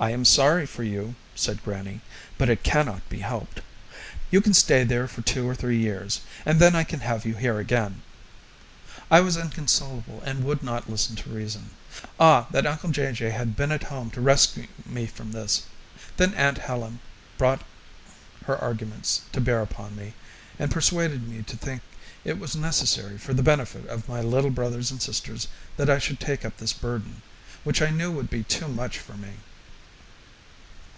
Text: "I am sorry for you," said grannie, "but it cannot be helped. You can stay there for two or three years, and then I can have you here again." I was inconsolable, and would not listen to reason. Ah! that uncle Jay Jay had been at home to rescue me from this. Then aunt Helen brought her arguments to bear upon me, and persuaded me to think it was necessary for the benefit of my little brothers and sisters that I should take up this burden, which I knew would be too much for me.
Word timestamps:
"I 0.00 0.10
am 0.10 0.24
sorry 0.24 0.66
for 0.66 0.82
you," 0.82 1.14
said 1.36 1.62
grannie, 1.62 2.00
"but 2.36 2.48
it 2.48 2.64
cannot 2.64 3.08
be 3.08 3.20
helped. 3.20 3.60
You 4.32 4.40
can 4.40 4.52
stay 4.52 4.82
there 4.82 5.06
for 5.06 5.22
two 5.22 5.48
or 5.48 5.54
three 5.54 5.78
years, 5.78 6.22
and 6.44 6.58
then 6.58 6.74
I 6.74 6.82
can 6.82 6.98
have 7.00 7.24
you 7.24 7.36
here 7.36 7.60
again." 7.60 8.02
I 9.12 9.20
was 9.20 9.36
inconsolable, 9.36 10.20
and 10.26 10.42
would 10.42 10.60
not 10.60 10.90
listen 10.90 11.14
to 11.16 11.30
reason. 11.30 11.70
Ah! 12.18 12.48
that 12.50 12.66
uncle 12.66 12.90
Jay 12.90 13.12
Jay 13.12 13.30
had 13.30 13.54
been 13.54 13.70
at 13.70 13.84
home 13.84 14.10
to 14.12 14.20
rescue 14.20 14.66
me 14.86 15.06
from 15.06 15.30
this. 15.30 15.62
Then 16.16 16.34
aunt 16.34 16.58
Helen 16.58 16.98
brought 17.38 17.62
her 18.46 18.58
arguments 18.58 19.20
to 19.32 19.40
bear 19.40 19.60
upon 19.60 19.94
me, 19.94 20.14
and 20.58 20.68
persuaded 20.72 21.28
me 21.28 21.44
to 21.44 21.56
think 21.56 21.80
it 22.24 22.40
was 22.40 22.56
necessary 22.56 23.18
for 23.18 23.34
the 23.34 23.42
benefit 23.42 23.86
of 23.86 24.08
my 24.08 24.20
little 24.20 24.50
brothers 24.50 24.90
and 24.90 25.00
sisters 25.00 25.46
that 25.76 25.88
I 25.90 26.00
should 26.00 26.18
take 26.18 26.44
up 26.44 26.56
this 26.56 26.72
burden, 26.72 27.22
which 27.62 27.80
I 27.80 27.90
knew 27.90 28.10
would 28.10 28.30
be 28.30 28.42
too 28.42 28.66
much 28.66 28.98
for 28.98 29.14
me. 29.14 29.34